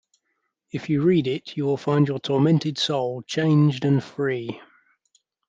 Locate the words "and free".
3.85-4.59